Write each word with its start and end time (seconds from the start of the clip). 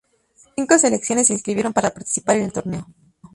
Cinco 0.55 0.79
selecciones 0.79 1.27
se 1.27 1.33
inscribieron 1.33 1.73
para 1.73 1.91
participar 1.91 2.37
en 2.37 2.45
el 2.45 2.51
torneo. 2.53 2.87